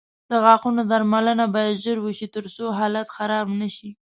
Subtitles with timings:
[0.29, 3.89] د غاښونو درملنه باید ژر وشي، ترڅو حالت خراب نه شي.